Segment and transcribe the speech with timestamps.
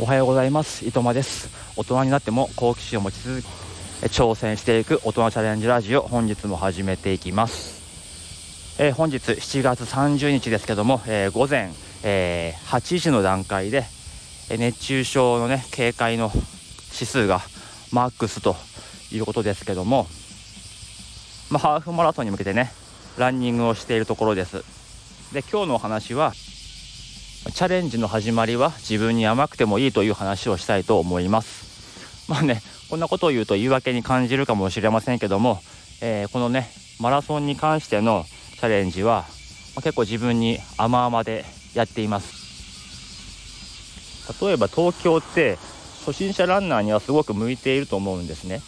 [0.00, 0.86] おはようございます。
[0.86, 1.48] 伊藤間です。
[1.74, 3.48] 大人になっても好奇心を持ち続け
[4.06, 11.72] 挑戦していく大人チャレンジラジオ本日も始めていきます、えー、本日7月30日ですけども、えー、午前、
[12.04, 13.86] えー、8時の段階で
[14.50, 16.30] 熱中症のね警戒の
[16.94, 17.40] 指数が
[17.90, 18.54] マックスと
[19.10, 20.06] いうことですけども、
[21.50, 22.70] まあ、ハーフマラソンに向けてね
[23.16, 24.62] ランニングをしているところです。
[25.32, 26.32] で今日のお話は
[27.46, 32.28] チャレンジの始まりは自分に甘くてもいいという話をしたいと思います。
[32.28, 32.60] まあね
[32.90, 35.60] こんなことを言うと言い訳に感じるかもしれませんけども、
[36.00, 36.68] えー、このね
[37.00, 38.24] マラソンに関しての
[38.56, 39.24] チャレンジは、
[39.74, 42.38] まあ、結構自分に甘々でやっています。
[44.42, 45.56] 例えば東京って
[46.04, 48.60] 初心者ランナーにはすごく向いていると思うんですね。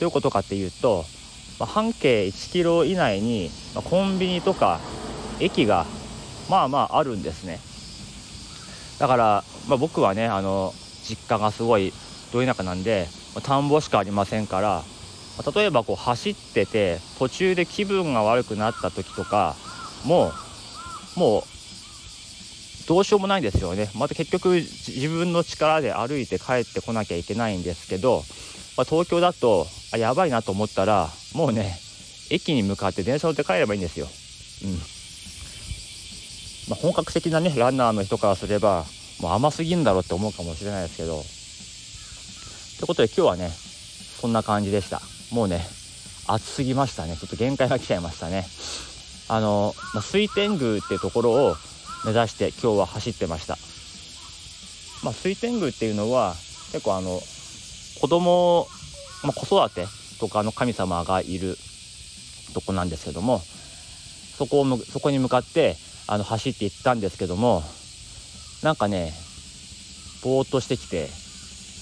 [0.00, 1.04] どういうことかっていうと、
[1.60, 4.80] まあ、半径1キロ以内に、まコンビニとか
[5.40, 5.86] 駅が
[6.48, 7.60] まあまああるんですね。
[8.98, 10.72] だから、まあ、僕はねあの
[11.04, 11.92] 実家がすごい
[12.32, 13.06] ど田舎なんで
[13.42, 14.82] 田んぼしかありませんから
[15.54, 19.54] 例えばこう走ってて途中で気分が悪くなった時とか
[20.04, 20.32] も
[21.16, 21.42] うもう
[22.88, 23.90] どうしようもないんですよね。
[23.96, 28.22] また結局自分の力で歩いて帰ってこなきゃいけないんですけど、
[28.76, 31.76] まあ、東京だとあやばいなと思ったらもうね
[32.30, 34.06] 駅に向かって電車乗って帰ればいいんですよ。
[34.64, 34.95] うん。
[36.68, 38.84] まあ、本格的なねランナーの人からすれば
[39.20, 41.22] もう甘すぎんだろうって思うかもしれないですけど。
[42.78, 43.50] ということで今日はね
[44.20, 45.00] そんな感じでした。
[45.32, 45.66] もうね
[46.26, 47.16] 暑すぎましたね。
[47.16, 48.46] ちょっと限界が来ちゃいましたね。
[49.28, 51.56] あの、まあ、水天宮っていうところを
[52.04, 53.58] 目指して今日は走ってました、
[55.02, 56.34] まあ、水天宮っていうのは
[56.72, 57.20] 結構あの
[58.00, 58.68] 子供、
[59.24, 59.86] まあ、子育て
[60.20, 61.56] とかの神様がいる
[62.54, 67.62] とこなんですけどもそこをそこに向かってあの走っていったんですけども
[68.62, 69.12] なんかね
[70.22, 71.08] ぼーっとしてきて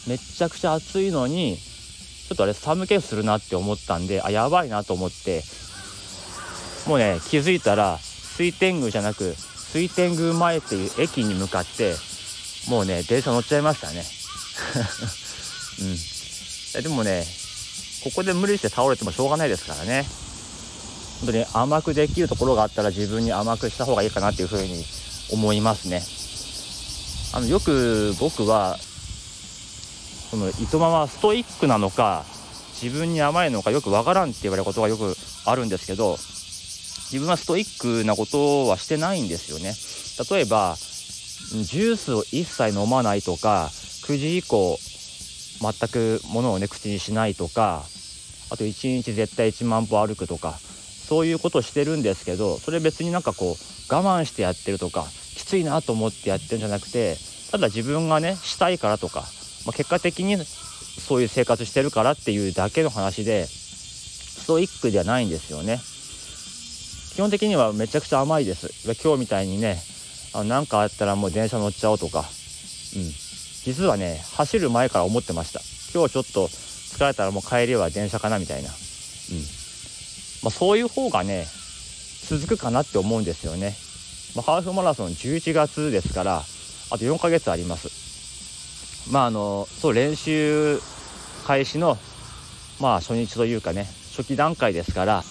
[0.09, 5.43] めっちゃくちゃ暑いのにちょっとあれ寒気するなって思ったんであやばいなと思って
[6.87, 11.95] もうね気づいたら水天宮じゃなく水天宮前っていう駅に向かって
[12.69, 14.05] もうね電車乗っちゃいましたね。
[16.77, 16.83] うん。
[16.83, 17.27] でもね
[18.03, 20.07] ここで無理して倒れてもしょうがないですからね。
[21.25, 24.85] 本当に甘くできるところがあったら自分に甘くした方がいいかなっていうふうに
[25.33, 26.03] 思いますね。
[27.35, 28.77] あのよく僕は
[30.31, 32.27] その糸間はストイックなのか
[32.83, 36.19] 自分に甘いのかよくわからんって言われることがよくあるんですけど
[37.11, 39.73] 自分はストイックなことはしてないんですよね。
[40.31, 43.71] 例えばジュースを一切飲まないとか
[44.07, 44.79] 9時以降
[45.63, 47.83] 全く物をね口にしないとか
[48.51, 50.59] あと1日絶対1万歩歩くとか
[51.09, 55.05] そういうことをしてるんですけどそれ別になんかこう我慢してやってるとか
[55.37, 57.17] きついなと思ってやってるんじゃなくて
[57.51, 59.21] ただ自分がねしたいからとか、
[59.67, 65.81] まあ、結果的にそういう生活してるからっていうだけの話でストイックじゃないんですよね。
[67.15, 68.71] 基本的にはめちゃくちゃ甘いです。
[69.03, 69.79] 今日みたいにね
[70.35, 72.21] 何かあったらもう電車乗っちゃおうとか。
[72.21, 72.25] うん。
[73.65, 75.61] 実はね走る前から思ってました。
[75.93, 78.69] 今日ちょっと疲れたらもう帰りは電車かなみたいな。
[78.69, 78.75] うん。
[80.45, 81.47] まあ、そういう方がね
[82.29, 83.75] 続くかなって思うんですよね、
[84.37, 86.43] まあ、ハーフマラソン11月ですからあ
[86.99, 89.11] と4ヶ月あります。
[89.11, 90.79] まああのそう練習
[91.47, 91.99] 開始の
[92.81, 95.23] まあ初日というかね初期段階ですから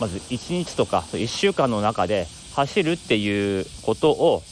[0.00, 4.42] まず1日とか1週間の中で走るっていうことを、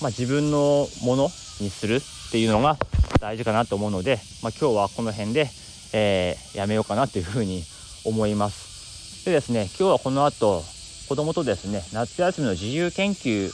[0.00, 1.24] まあ、自分のもの
[1.60, 2.00] にするっ
[2.30, 2.76] ていうのが
[3.20, 5.48] 大事かなと思うので、まあ、今日はこの辺で
[5.96, 7.62] えー、やめようかなというふうに
[8.04, 9.24] 思います。
[9.24, 10.62] でですね今日はこの後
[11.08, 13.50] 子供とですね夏休みの自由研究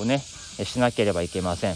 [0.00, 1.72] をねしなければいけません、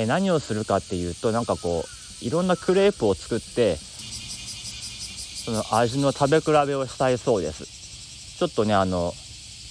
[0.00, 1.82] えー、何をするかっていうとなんかこ
[2.22, 8.38] ういろんなクレープを作ってその味の食べ比べをしたいそうです。
[8.38, 9.12] ちょっとねあの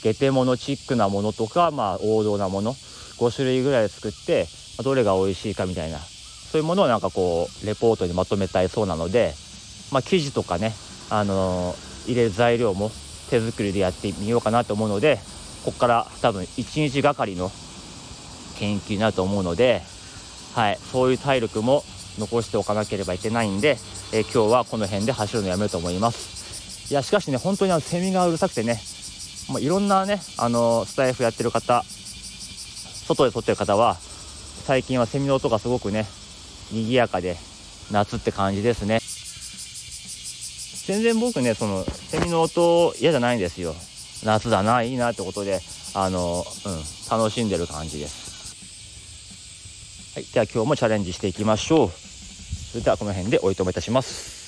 [0.03, 4.47] ゲテモノチックなものとか、まあ、王道なもの5種類ぐらい作って
[4.83, 9.33] どれが美味しいかみたいなそういうものをなんかこうレポートにまとめたいそうなので
[9.91, 10.73] まあ、生地とかね、
[11.09, 12.91] あのー、入れる材料も
[13.29, 15.19] 手作りでやってみようかなと思うので
[15.63, 17.51] ここから多分1日がかりの
[18.57, 19.81] 研究になると思うので、
[20.55, 21.83] はい、そういう体力も
[22.17, 23.77] 残しておかなければいけないんで、
[24.11, 26.91] えー、今日はこの辺で走るのやめようと思います。
[26.91, 28.81] いやしかしね本当にあのセミがうるさくてね
[29.47, 31.83] もういろんなねあのスタイフやってる方
[33.07, 33.95] 外で撮ってる方は
[34.65, 36.05] 最近はセミの音がすごくね
[36.71, 37.37] 賑やかで
[37.91, 39.00] 夏って感じですね。
[40.91, 43.73] 全然僕ね、その、セミの音嫌じゃないんですよ。
[44.25, 45.61] 夏だな、いいなってことで、
[45.93, 48.31] あの、うん、楽しんでる感じです。
[50.15, 51.89] はい、では今日もチャレンジしていきましょう。
[52.71, 54.40] それではこの辺でおいとめいたします。